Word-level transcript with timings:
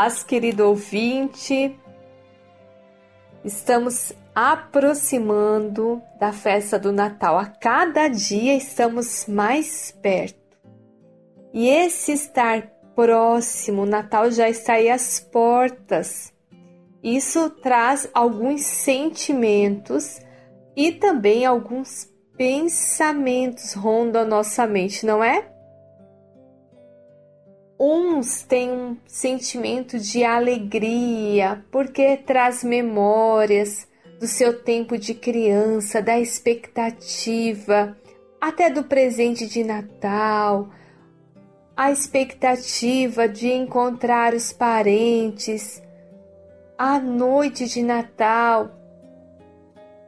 paz, 0.00 0.22
querido 0.22 0.66
ouvinte. 0.66 1.78
Estamos 3.44 4.14
aproximando 4.34 6.00
da 6.18 6.32
festa 6.32 6.78
do 6.78 6.90
Natal. 6.90 7.38
A 7.38 7.44
cada 7.44 8.08
dia 8.08 8.56
estamos 8.56 9.26
mais 9.26 9.94
perto. 10.00 10.56
E 11.52 11.68
esse 11.68 12.12
estar 12.12 12.62
próximo, 12.96 13.84
Natal 13.84 14.30
já 14.30 14.48
está 14.48 14.74
aí 14.74 14.88
às 14.88 15.20
portas. 15.20 16.32
Isso 17.02 17.50
traz 17.50 18.08
alguns 18.14 18.62
sentimentos 18.62 20.18
e 20.74 20.92
também 20.92 21.44
alguns 21.44 22.10
pensamentos 22.38 23.74
rondam 23.74 24.22
a 24.22 24.24
nossa 24.24 24.66
mente, 24.66 25.04
não 25.04 25.22
é? 25.22 25.49
Uns 27.82 28.42
têm 28.42 28.70
um 28.70 28.96
sentimento 29.06 29.98
de 29.98 30.22
alegria 30.22 31.64
porque 31.70 32.14
traz 32.14 32.62
memórias 32.62 33.88
do 34.20 34.26
seu 34.26 34.62
tempo 34.62 34.98
de 34.98 35.14
criança, 35.14 36.02
da 36.02 36.20
expectativa, 36.20 37.96
até 38.38 38.68
do 38.68 38.84
presente 38.84 39.46
de 39.46 39.64
Natal, 39.64 40.68
a 41.74 41.90
expectativa 41.90 43.26
de 43.26 43.50
encontrar 43.50 44.34
os 44.34 44.52
parentes, 44.52 45.82
a 46.76 47.00
noite 47.00 47.66
de 47.66 47.82
Natal, 47.82 48.72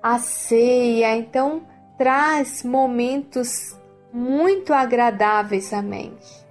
a 0.03 0.19
ceia. 0.19 1.17
Então, 1.17 1.67
traz 1.97 2.62
momentos 2.62 3.75
muito 4.12 4.75
agradáveis 4.75 5.73
à 5.73 5.81
mente. 5.81 6.42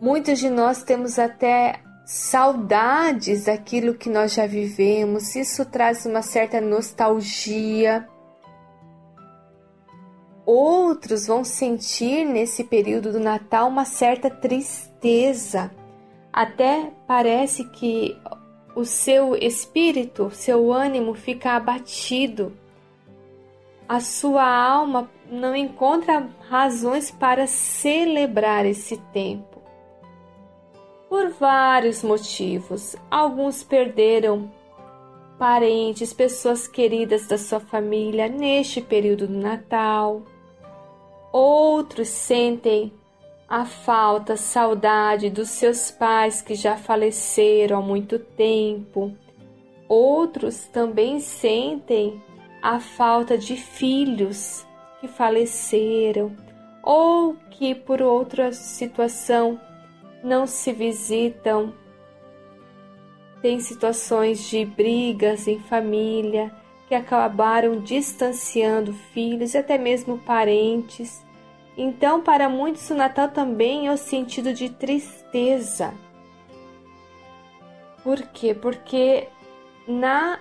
Muitos 0.00 0.38
de 0.38 0.48
nós 0.48 0.82
temos 0.82 1.18
até 1.18 1.78
saudades 2.06 3.44
daquilo 3.44 3.92
que 3.92 4.08
nós 4.08 4.32
já 4.32 4.46
vivemos, 4.46 5.36
isso 5.36 5.62
traz 5.66 6.06
uma 6.06 6.22
certa 6.22 6.58
nostalgia. 6.58 8.08
Outros 10.46 11.26
vão 11.26 11.44
sentir 11.44 12.24
nesse 12.24 12.64
período 12.64 13.12
do 13.12 13.20
Natal 13.20 13.68
uma 13.68 13.84
certa 13.84 14.30
tristeza, 14.30 15.70
até 16.32 16.90
parece 17.06 17.64
que 17.64 18.16
o 18.74 18.86
seu 18.86 19.36
espírito, 19.36 20.30
seu 20.30 20.72
ânimo 20.72 21.12
fica 21.12 21.50
abatido. 21.50 22.56
A 23.86 24.00
sua 24.00 24.48
alma 24.50 25.10
não 25.30 25.54
encontra 25.54 26.26
razões 26.48 27.10
para 27.10 27.46
celebrar 27.46 28.64
esse 28.64 28.96
tempo 29.12 29.49
por 31.20 31.28
vários 31.32 32.02
motivos. 32.02 32.96
Alguns 33.10 33.62
perderam 33.62 34.50
parentes, 35.38 36.14
pessoas 36.14 36.66
queridas 36.66 37.26
da 37.26 37.36
sua 37.36 37.60
família 37.60 38.26
neste 38.26 38.80
período 38.80 39.26
do 39.26 39.38
Natal. 39.38 40.22
Outros 41.30 42.08
sentem 42.08 42.90
a 43.46 43.66
falta, 43.66 44.34
saudade 44.34 45.28
dos 45.28 45.50
seus 45.50 45.90
pais 45.90 46.40
que 46.40 46.54
já 46.54 46.78
faleceram 46.78 47.78
há 47.78 47.82
muito 47.82 48.18
tempo. 48.18 49.12
Outros 49.86 50.64
também 50.68 51.20
sentem 51.20 52.22
a 52.62 52.80
falta 52.80 53.36
de 53.36 53.56
filhos 53.56 54.66
que 55.00 55.08
faleceram 55.08 56.34
ou 56.82 57.36
que 57.50 57.74
por 57.74 58.00
outra 58.00 58.52
situação 58.54 59.60
não 60.22 60.46
se 60.46 60.72
visitam, 60.72 61.72
tem 63.40 63.58
situações 63.60 64.48
de 64.48 64.64
brigas 64.64 65.48
em 65.48 65.58
família 65.58 66.52
que 66.88 66.94
acabaram 66.94 67.80
distanciando 67.80 68.92
filhos 68.92 69.54
e 69.54 69.58
até 69.58 69.78
mesmo 69.78 70.18
parentes. 70.18 71.24
Então, 71.76 72.20
para 72.20 72.48
muitos, 72.48 72.90
o 72.90 72.94
Natal 72.94 73.28
também 73.28 73.86
é 73.86 73.92
o 73.92 73.96
sentido 73.96 74.52
de 74.52 74.68
tristeza. 74.68 75.94
Por 78.02 78.20
quê? 78.32 78.54
Porque 78.54 79.28
na 79.86 80.38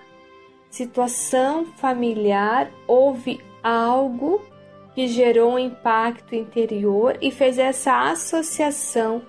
situação 0.70 1.66
familiar 1.78 2.70
houve 2.88 3.40
algo 3.64 4.42
que 4.94 5.08
gerou 5.08 5.54
um 5.54 5.60
impacto 5.60 6.36
interior 6.36 7.18
e 7.22 7.32
fez 7.32 7.58
essa 7.58 8.10
associação 8.10 9.22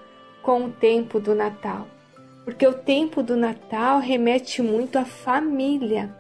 com 0.51 0.65
o 0.65 0.69
tempo 0.73 1.21
do 1.21 1.33
Natal. 1.33 1.87
Porque 2.45 2.67
o 2.67 2.73
tempo 2.73 3.23
do 3.23 3.37
Natal 3.37 4.01
remete 4.01 4.61
muito 4.61 4.99
à 4.99 5.05
família, 5.05 6.13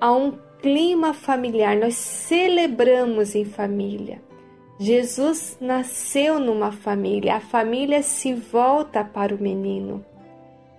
a 0.00 0.10
um 0.10 0.32
clima 0.60 1.14
familiar. 1.14 1.76
Nós 1.76 1.94
celebramos 1.94 3.36
em 3.36 3.44
família. 3.44 4.20
Jesus 4.76 5.56
nasceu 5.60 6.40
numa 6.40 6.72
família, 6.72 7.36
a 7.36 7.40
família 7.40 8.02
se 8.02 8.34
volta 8.34 9.04
para 9.04 9.32
o 9.32 9.40
menino. 9.40 10.04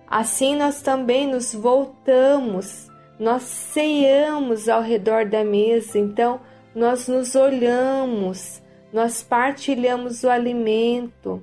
Assim 0.06 0.54
nós 0.54 0.82
também 0.82 1.26
nos 1.26 1.54
voltamos, 1.54 2.90
nós 3.18 3.42
ceamos 3.42 4.68
ao 4.68 4.82
redor 4.82 5.24
da 5.24 5.42
mesa, 5.42 5.98
então 5.98 6.42
nós 6.74 7.08
nos 7.08 7.34
olhamos, 7.34 8.60
nós 8.92 9.22
partilhamos 9.22 10.24
o 10.24 10.28
alimento, 10.28 11.42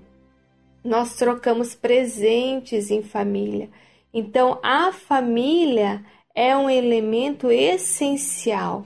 nós 0.85 1.15
trocamos 1.15 1.73
presentes 1.73 2.91
em 2.91 3.01
família. 3.01 3.69
Então, 4.13 4.59
a 4.63 4.91
família 4.91 6.05
é 6.33 6.55
um 6.55 6.69
elemento 6.69 7.49
essencial, 7.49 8.85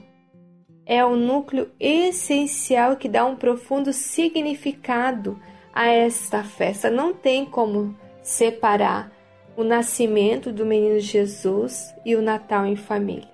é 0.86 1.04
o 1.04 1.14
núcleo 1.14 1.70
essencial 1.78 2.96
que 2.96 3.08
dá 3.08 3.24
um 3.24 3.36
profundo 3.36 3.92
significado 3.92 5.38
a 5.72 5.86
esta 5.86 6.42
festa. 6.42 6.90
Não 6.90 7.12
tem 7.12 7.44
como 7.44 7.94
separar 8.22 9.12
o 9.56 9.62
nascimento 9.62 10.50
do 10.50 10.64
menino 10.64 10.98
Jesus 10.98 11.94
e 12.04 12.16
o 12.16 12.22
Natal 12.22 12.66
em 12.66 12.76
família. 12.76 13.30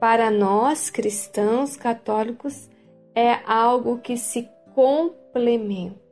Para 0.00 0.30
nós 0.30 0.90
cristãos 0.90 1.76
católicos, 1.76 2.70
é 3.14 3.40
algo 3.44 3.98
que 3.98 4.16
se 4.16 4.48
complementa. 4.74 6.07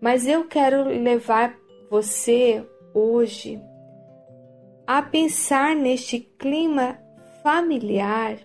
Mas 0.00 0.26
eu 0.26 0.44
quero 0.44 0.84
levar 0.84 1.56
você 1.90 2.64
hoje 2.92 3.60
a 4.86 5.02
pensar 5.02 5.74
neste 5.74 6.20
clima 6.20 6.98
familiar 7.42 8.38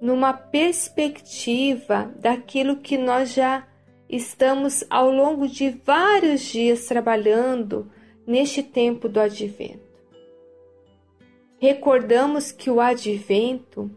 numa 0.00 0.32
perspectiva 0.32 2.12
daquilo 2.16 2.78
que 2.78 2.98
nós 2.98 3.32
já 3.32 3.66
estamos 4.08 4.84
ao 4.90 5.10
longo 5.10 5.48
de 5.48 5.70
vários 5.70 6.42
dias 6.42 6.86
trabalhando 6.86 7.90
neste 8.26 8.62
tempo 8.62 9.08
do 9.08 9.20
advento. 9.20 9.92
Recordamos 11.58 12.50
que 12.50 12.68
o 12.68 12.80
advento 12.80 13.90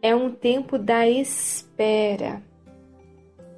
é 0.00 0.14
um 0.14 0.30
tempo 0.32 0.78
da 0.78 1.06
espera. 1.06 2.42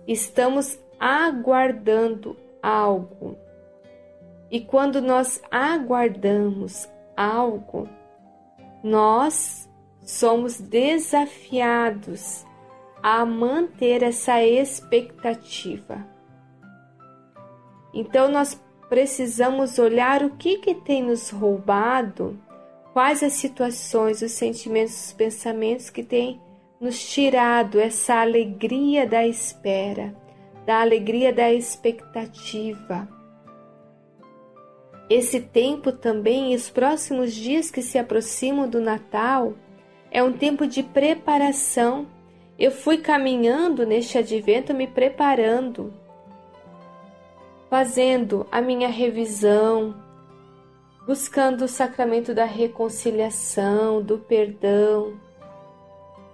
Estamos 0.07 0.79
aguardando 0.99 2.37
algo. 2.63 3.37
E 4.51 4.61
quando 4.61 5.01
nós 5.01 5.43
aguardamos 5.51 6.89
algo, 7.17 7.89
nós 8.85 9.69
somos 10.01 10.61
desafiados 10.61 12.47
a 13.03 13.25
manter 13.27 14.03
essa 14.03 14.43
expectativa. 14.43 16.07
Então 17.93 18.31
nós 18.31 18.61
precisamos 18.89 19.79
olhar 19.79 20.23
o 20.23 20.37
que, 20.37 20.59
que 20.59 20.75
tem 20.75 21.03
nos 21.03 21.31
roubado, 21.31 22.39
quais 22.93 23.23
as 23.23 23.33
situações, 23.33 24.23
os 24.23 24.33
sentimentos, 24.33 25.07
os 25.07 25.13
pensamentos 25.13 25.91
que 25.91 26.03
têm 26.03 26.41
nos 26.81 27.03
tirado 27.03 27.81
essa 27.81 28.21
alegria 28.21 29.07
da 29.07 29.27
espera 29.27 30.22
da 30.67 30.81
alegria 30.81 31.33
da 31.33 31.53
expectativa. 31.53 33.09
Esse 35.11 35.41
tempo 35.41 35.93
também, 35.93 36.53
e 36.53 36.57
os 36.57 36.71
próximos 36.71 37.35
dias 37.35 37.71
que 37.71 37.83
se 37.83 37.99
aproximam 37.99 38.69
do 38.69 38.81
Natal, 38.81 39.55
é 40.11 40.23
um 40.23 40.33
tempo 40.33 40.67
de 40.67 40.83
preparação. 40.83 42.07
Eu 42.59 42.71
fui 42.71 42.99
caminhando 42.99 43.85
neste 43.85 44.17
advento, 44.17 44.73
me 44.73 44.87
preparando, 44.87 45.93
fazendo 47.69 48.47
a 48.51 48.61
minha 48.61 48.89
revisão, 48.89 49.95
buscando 51.07 51.65
o 51.65 51.69
sacramento 51.69 52.33
da 52.33 52.45
reconciliação, 52.45 54.01
do 54.01 54.19
perdão, 54.19 55.19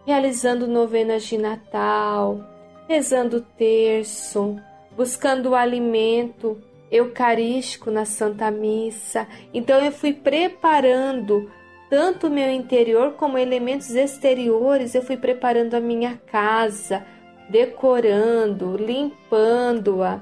realizando 0.04 0.66
novenas 0.66 1.24
de 1.24 1.38
Natal, 1.38 2.40
rezando 2.88 3.37
o 3.37 3.40
terço, 3.40 4.56
buscando 4.96 5.50
o 5.50 5.55
alimento 5.55 6.61
eucarístico 6.90 7.90
na 7.90 8.05
Santa 8.05 8.50
Missa. 8.50 9.29
Então 9.52 9.79
eu 9.85 9.93
fui 9.93 10.12
preparando 10.12 11.50
tanto 11.90 12.26
o 12.26 12.31
meu 12.31 12.50
interior 12.50 13.12
como 13.12 13.38
elementos 13.38 13.90
exteriores, 13.90 14.94
eu 14.94 15.02
fui 15.02 15.17
preparando 15.17 15.75
a 15.75 15.81
minha 15.81 16.20
casa, 16.31 17.05
decorando, 17.49 18.76
limpando-a, 18.76 20.20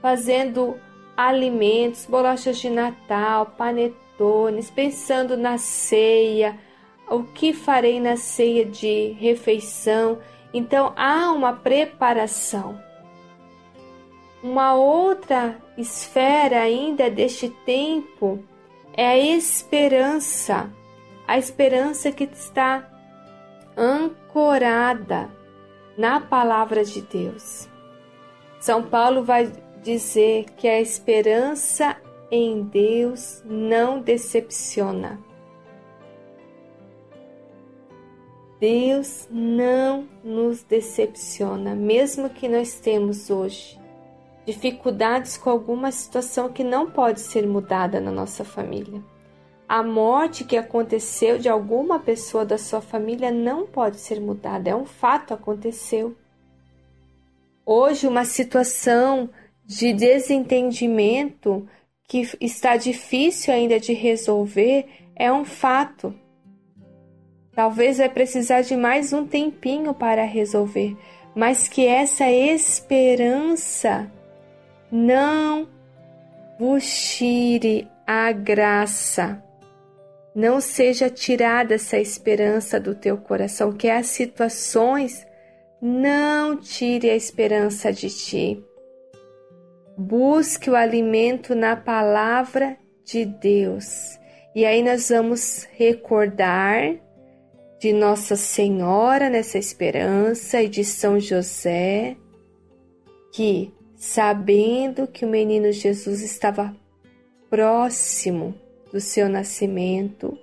fazendo 0.00 0.76
alimentos, 1.16 2.06
bolachas 2.06 2.58
de 2.58 2.70
Natal, 2.70 3.54
panetones, 3.58 4.70
pensando 4.70 5.36
na 5.36 5.58
ceia, 5.58 6.56
o 7.08 7.24
que 7.24 7.52
farei 7.52 7.98
na 7.98 8.16
ceia 8.16 8.64
de 8.64 9.16
refeição. 9.18 10.18
Então 10.52 10.92
há 10.96 11.30
uma 11.32 11.52
preparação. 11.52 12.80
Uma 14.42 14.74
outra 14.74 15.58
esfera 15.76 16.60
ainda 16.60 17.10
deste 17.10 17.48
tempo 17.64 18.42
é 18.94 19.06
a 19.06 19.18
esperança, 19.18 20.70
a 21.26 21.38
esperança 21.38 22.10
que 22.10 22.24
está 22.24 22.88
ancorada 23.76 25.30
na 25.96 26.20
palavra 26.20 26.84
de 26.84 27.02
Deus. 27.02 27.68
São 28.58 28.82
Paulo 28.82 29.22
vai 29.22 29.52
dizer 29.82 30.46
que 30.56 30.66
a 30.66 30.80
esperança 30.80 31.96
em 32.30 32.62
Deus 32.62 33.42
não 33.44 34.00
decepciona. 34.00 35.18
Deus 38.60 39.26
não 39.30 40.06
nos 40.22 40.62
decepciona, 40.62 41.74
mesmo 41.74 42.28
que 42.28 42.46
nós 42.46 42.74
temos 42.74 43.30
hoje 43.30 43.80
dificuldades 44.44 45.38
com 45.38 45.48
alguma 45.48 45.90
situação 45.90 46.52
que 46.52 46.62
não 46.62 46.90
pode 46.90 47.20
ser 47.20 47.46
mudada 47.46 48.00
na 48.00 48.10
nossa 48.10 48.44
família. 48.44 49.02
A 49.66 49.82
morte 49.82 50.44
que 50.44 50.56
aconteceu 50.56 51.38
de 51.38 51.48
alguma 51.48 52.00
pessoa 52.00 52.44
da 52.44 52.58
sua 52.58 52.80
família 52.80 53.30
não 53.30 53.66
pode 53.66 53.98
ser 53.98 54.20
mudada, 54.20 54.68
é 54.68 54.74
um 54.74 54.84
fato, 54.84 55.32
aconteceu. 55.32 56.16
Hoje, 57.64 58.06
uma 58.06 58.24
situação 58.24 59.30
de 59.64 59.92
desentendimento 59.92 61.66
que 62.08 62.28
está 62.40 62.76
difícil 62.76 63.54
ainda 63.54 63.78
de 63.78 63.92
resolver 63.92 64.86
é 65.14 65.32
um 65.32 65.44
fato. 65.44 66.12
Talvez 67.60 67.98
vai 67.98 68.08
precisar 68.08 68.62
de 68.62 68.74
mais 68.74 69.12
um 69.12 69.26
tempinho 69.26 69.92
para 69.92 70.24
resolver, 70.24 70.96
mas 71.34 71.68
que 71.68 71.86
essa 71.86 72.26
esperança 72.26 74.10
não 74.90 75.68
vos 76.58 76.82
tire 76.88 77.86
a 78.06 78.32
graça. 78.32 79.44
Não 80.34 80.58
seja 80.58 81.10
tirada 81.10 81.74
essa 81.74 81.98
esperança 81.98 82.80
do 82.80 82.94
teu 82.94 83.18
coração, 83.18 83.74
que 83.74 83.90
as 83.90 84.06
situações 84.06 85.26
não 85.82 86.56
tire 86.56 87.10
a 87.10 87.14
esperança 87.14 87.92
de 87.92 88.08
ti. 88.08 88.64
Busque 89.98 90.70
o 90.70 90.74
alimento 90.74 91.54
na 91.54 91.76
palavra 91.76 92.78
de 93.04 93.26
Deus. 93.26 94.18
E 94.54 94.64
aí 94.64 94.82
nós 94.82 95.10
vamos 95.10 95.68
recordar 95.72 96.98
de 97.80 97.94
Nossa 97.94 98.36
Senhora 98.36 99.30
nessa 99.30 99.56
esperança 99.56 100.62
e 100.62 100.68
de 100.68 100.84
São 100.84 101.18
José 101.18 102.14
que 103.32 103.72
sabendo 103.96 105.06
que 105.06 105.24
o 105.24 105.28
menino 105.28 105.72
Jesus 105.72 106.20
estava 106.20 106.76
próximo 107.48 108.54
do 108.92 109.00
seu 109.00 109.28
nascimento, 109.28 110.38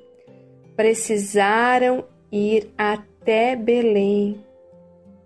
precisaram 0.76 2.06
ir 2.32 2.72
até 2.78 3.56
Belém 3.56 4.44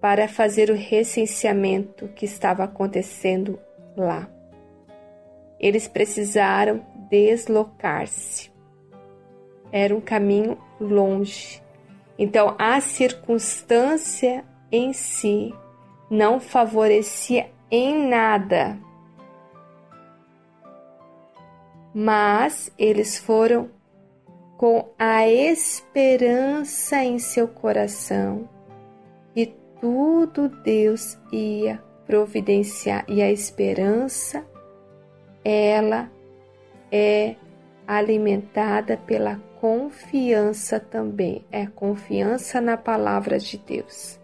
para 0.02 0.28
fazer 0.28 0.70
o 0.70 0.76
recenseamento 0.76 2.10
que 2.10 2.26
estava 2.26 2.64
acontecendo 2.64 3.60
lá. 3.96 4.30
Eles 5.60 5.88
precisaram 5.88 6.86
deslocar-se. 7.10 8.52
Era 9.72 9.96
um 9.96 10.02
caminho 10.02 10.58
longe. 10.80 11.61
Então, 12.22 12.54
a 12.60 12.80
circunstância 12.80 14.46
em 14.72 14.94
si 14.94 15.52
não 16.08 16.40
favorecia 16.40 17.50
em 17.72 18.08
nada. 18.08 18.78
Mas 21.92 22.72
eles 22.78 23.18
foram 23.18 23.72
com 24.56 24.88
a 25.00 25.28
esperança 25.28 27.04
em 27.04 27.18
seu 27.18 27.48
coração 27.48 28.48
que 29.34 29.56
tudo 29.80 30.48
Deus 30.48 31.18
ia 31.32 31.82
providenciar 32.06 33.04
e 33.08 33.20
a 33.24 33.32
esperança 33.32 34.46
ela 35.44 36.08
é 36.92 37.36
alimentada 37.98 38.96
pela 38.96 39.36
confiança 39.60 40.80
também, 40.80 41.44
é 41.52 41.66
confiança 41.66 42.62
na 42.62 42.78
palavra 42.78 43.38
de 43.38 43.58
Deus. 43.58 44.18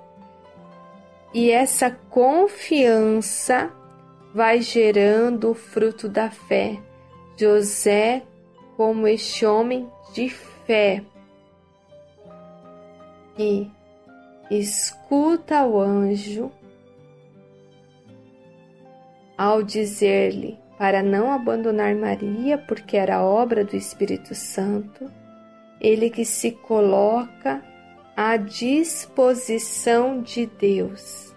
E 1.33 1.51
essa 1.51 1.91
confiança 1.91 3.69
vai 4.33 4.61
gerando 4.61 5.51
o 5.51 5.53
fruto 5.53 6.07
da 6.07 6.31
fé. 6.31 6.79
José, 7.35 8.23
como 8.77 9.05
este 9.05 9.45
homem 9.45 9.85
de 10.13 10.29
fé, 10.29 11.03
que 13.35 13.69
escuta 14.49 15.65
o 15.65 15.77
anjo 15.77 16.49
ao 19.37 19.61
dizer-lhe 19.61 20.57
para 20.77 21.01
não 21.01 21.31
abandonar 21.31 21.95
Maria, 21.95 22.57
porque 22.57 22.95
era 22.95 23.23
obra 23.23 23.65
do 23.65 23.75
Espírito 23.75 24.35
Santo, 24.35 25.11
ele 25.81 26.09
que 26.09 26.23
se 26.23 26.51
coloca 26.51 27.63
à 28.15 28.37
disposição 28.37 30.21
de 30.21 30.45
Deus. 30.45 31.33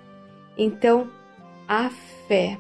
Então, 0.56 1.10
a 1.66 1.90
fé. 2.28 2.58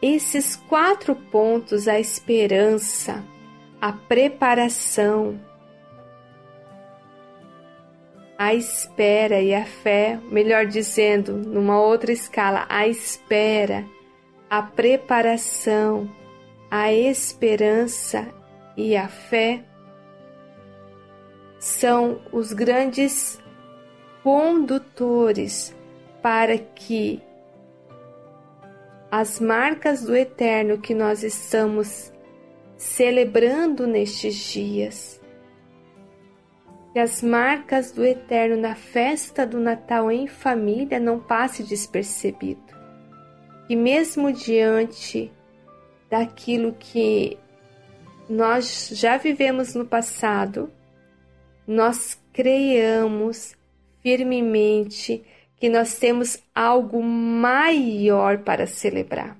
Esses 0.00 0.56
quatro 0.56 1.14
pontos, 1.14 1.86
a 1.86 2.00
esperança, 2.00 3.22
a 3.80 3.92
preparação, 3.92 5.38
a 8.38 8.54
espera 8.54 9.42
e 9.42 9.54
a 9.54 9.66
fé, 9.66 10.18
melhor 10.30 10.64
dizendo, 10.64 11.36
numa 11.36 11.78
outra 11.78 12.10
escala, 12.10 12.64
a 12.70 12.88
espera, 12.88 13.84
a 14.50 14.62
preparação, 14.62 16.10
a 16.68 16.92
esperança 16.92 18.26
e 18.76 18.96
a 18.96 19.06
fé 19.06 19.62
são 21.60 22.20
os 22.32 22.52
grandes 22.52 23.40
condutores 24.24 25.72
para 26.20 26.58
que 26.58 27.22
as 29.08 29.38
marcas 29.38 30.02
do 30.02 30.16
eterno 30.16 30.78
que 30.78 30.94
nós 30.94 31.22
estamos 31.22 32.12
celebrando 32.76 33.86
nestes 33.86 34.34
dias, 34.34 35.20
que 36.92 36.98
as 36.98 37.22
marcas 37.22 37.92
do 37.92 38.04
eterno 38.04 38.56
na 38.56 38.74
festa 38.74 39.46
do 39.46 39.60
Natal 39.60 40.10
em 40.10 40.26
família 40.26 40.98
não 40.98 41.20
passe 41.20 41.62
despercebido. 41.62 42.79
Que 43.70 43.76
mesmo 43.76 44.32
diante 44.32 45.30
daquilo 46.10 46.72
que 46.72 47.38
nós 48.28 48.90
já 48.92 49.16
vivemos 49.16 49.76
no 49.76 49.86
passado, 49.86 50.72
nós 51.68 52.20
creiamos 52.32 53.54
firmemente 54.02 55.24
que 55.54 55.68
nós 55.68 55.96
temos 56.00 56.42
algo 56.52 57.00
maior 57.00 58.38
para 58.38 58.66
celebrar. 58.66 59.38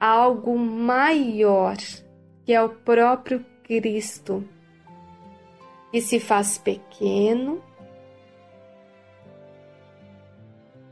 Algo 0.00 0.58
maior 0.58 1.76
que 2.46 2.54
é 2.54 2.62
o 2.62 2.70
próprio 2.70 3.44
Cristo, 3.62 4.42
que 5.92 6.00
se 6.00 6.18
faz 6.18 6.56
pequeno, 6.56 7.62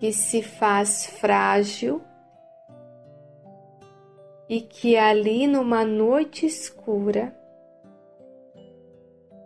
que 0.04 0.12
se 0.12 0.42
faz 0.42 1.06
frágil 1.06 2.02
e 4.46 4.60
que 4.60 4.98
ali 4.98 5.46
numa 5.46 5.82
noite 5.82 6.44
escura 6.44 7.34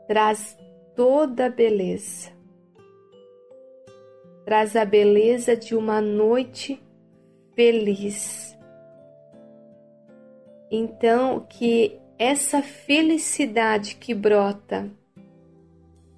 traz 0.08 0.58
toda 0.96 1.46
a 1.46 1.48
beleza. 1.48 2.32
Traz 4.44 4.74
a 4.74 4.84
beleza 4.84 5.56
de 5.56 5.76
uma 5.76 6.00
noite 6.00 6.82
feliz, 7.54 8.58
Então, 10.68 11.46
que 11.48 12.00
essa 12.18 12.62
felicidade 12.62 13.94
que 13.94 14.12
brota 14.12 14.90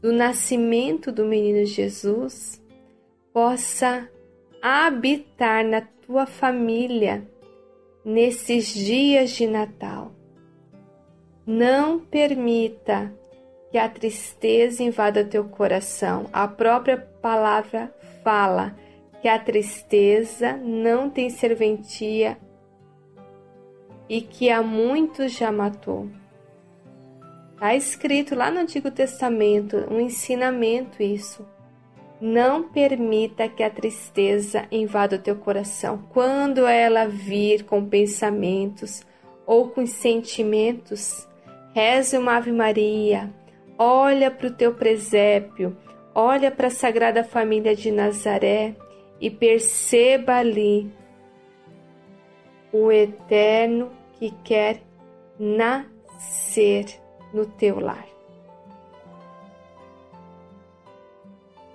do 0.00 0.14
nascimento 0.14 1.12
do 1.12 1.26
menino 1.26 1.66
Jesus 1.66 2.59
possa 3.35 4.09
habitar 4.62 5.64
na 5.64 5.81
tua 5.81 6.26
família 6.26 7.26
nesses 8.05 8.75
dias 8.75 9.31
de 9.31 9.47
Natal. 9.47 10.12
Não 11.47 11.99
permita 11.99 13.12
que 13.71 13.79
a 13.79 13.88
tristeza 13.88 14.83
invada 14.83 15.25
teu 15.25 15.45
coração. 15.45 16.26
A 16.33 16.47
própria 16.47 16.97
palavra 16.97 17.95
fala 18.23 18.76
que 19.23 19.29
a 19.29 19.38
tristeza 19.38 20.57
não 20.57 21.09
tem 21.09 21.31
serventia 21.31 22.38
e 24.09 24.21
que 24.21 24.50
a 24.50 24.62
muitos 24.62 25.33
já 25.33 25.52
matou. 25.52 26.09
Está 27.55 27.75
escrito 27.75 28.35
lá 28.35 28.50
no 28.50 28.61
Antigo 28.61 28.90
Testamento 28.90 29.76
um 29.90 30.00
ensinamento 30.00 31.02
isso. 31.02 31.47
Não 32.21 32.65
permita 32.65 33.49
que 33.49 33.62
a 33.62 33.71
tristeza 33.71 34.67
invada 34.71 35.17
o 35.17 35.19
teu 35.19 35.37
coração. 35.37 36.05
Quando 36.11 36.67
ela 36.67 37.07
vir 37.07 37.65
com 37.65 37.85
pensamentos 37.85 39.03
ou 39.47 39.71
com 39.71 39.87
sentimentos, 39.87 41.27
reze 41.75 42.19
uma 42.19 42.37
Ave 42.37 42.53
Maria, 42.53 43.33
olha 43.79 44.31
para 44.31 44.49
o 44.49 44.53
teu 44.53 44.75
presépio, 44.75 45.75
olha 46.15 46.50
para 46.50 46.67
a 46.67 46.71
Sagrada 46.71 47.25
Família 47.25 47.75
de 47.75 47.91
Nazaré 47.91 48.75
e 49.19 49.31
perceba 49.31 50.37
ali 50.37 50.93
o 52.71 52.93
Eterno 52.93 53.91
que 54.19 54.31
quer 54.45 54.83
nascer 55.39 56.85
no 57.33 57.47
teu 57.47 57.81
lar. 57.81 58.07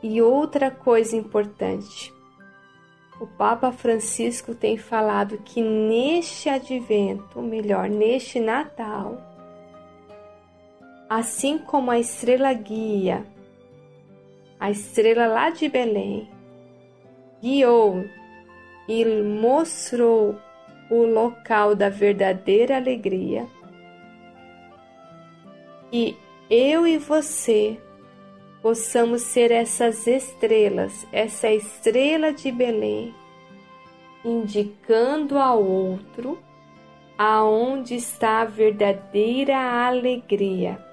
E 0.03 0.21
outra 0.21 0.69
coisa 0.69 1.15
importante, 1.15 2.13
o 3.19 3.25
Papa 3.25 3.71
Francisco 3.71 4.53
tem 4.53 4.77
falado 4.77 5.37
que 5.39 5.61
neste 5.61 6.49
advento, 6.49 7.39
ou 7.39 7.41
melhor, 7.41 7.89
neste 7.89 8.39
Natal, 8.39 9.17
assim 11.09 11.57
como 11.57 11.91
a 11.91 11.99
estrela 11.99 12.51
guia, 12.53 13.25
a 14.59 14.69
estrela 14.69 15.27
lá 15.27 15.49
de 15.49 15.69
Belém, 15.69 16.29
guiou 17.41 18.05
e 18.87 19.05
mostrou 19.05 20.35
o 20.89 21.03
local 21.03 21.73
da 21.73 21.89
verdadeira 21.89 22.75
alegria, 22.75 23.47
e 25.91 26.17
eu 26.49 26.85
e 26.85 26.97
você 26.97 27.79
possamos 28.65 29.21
ser 29.21 29.51
essas 29.51 30.07
estrelas, 30.07 31.05
essa 31.11 31.51
estrela 31.51 32.33
de 32.33 32.51
Belém, 32.51 33.13
indicando 34.25 35.37
ao 35.37 35.63
outro 35.63 36.39
aonde 37.15 37.93
está 37.93 38.41
a 38.41 38.45
verdadeira 38.45 39.55
alegria. 39.55 40.83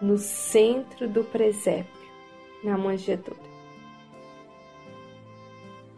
No 0.00 0.16
centro 0.18 1.08
do 1.08 1.24
presépio, 1.24 2.08
na 2.62 2.78
manjedoura. 2.78 3.42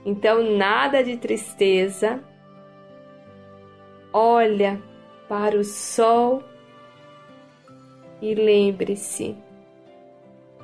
Então, 0.02 0.56
nada 0.56 1.04
de 1.04 1.18
tristeza. 1.18 2.24
Olha 4.10 4.80
para 5.28 5.58
o 5.58 5.64
sol 5.64 6.42
e 8.24 8.34
lembre-se 8.34 9.36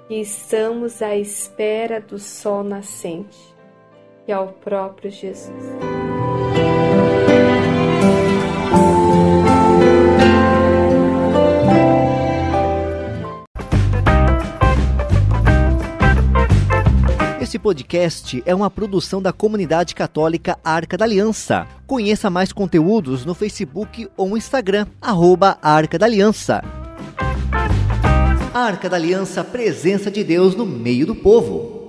que 0.09 0.15
estamos 0.15 1.03
à 1.03 1.15
espera 1.15 2.01
do 2.01 2.19
sol 2.19 2.65
nascente, 2.65 3.39
que 4.25 4.33
é 4.33 4.39
próprio 4.47 5.11
Jesus. 5.11 5.51
Esse 17.43 17.59
podcast 17.59 18.43
é 18.47 18.55
uma 18.55 18.71
produção 18.71 19.21
da 19.21 19.35
comunidade 19.35 19.95
católica 19.95 20.59
Arca 20.65 20.97
da 20.97 21.05
Aliança. 21.05 21.67
Conheça 21.87 22.31
mais 22.31 22.55
conteúdos 22.55 23.27
no 23.27 23.35
Facebook 23.35 24.09
ou 24.17 24.39
Instagram, 24.39 24.87
arroba 24.99 25.59
Arca 25.61 25.99
da 25.99 26.07
Aliança. 26.07 26.80
Arca 28.53 28.89
da 28.89 28.97
Aliança, 28.97 29.45
presença 29.45 30.11
de 30.11 30.25
Deus 30.25 30.57
no 30.57 30.67
meio 30.67 31.07
do 31.07 31.15
povo. 31.15 31.80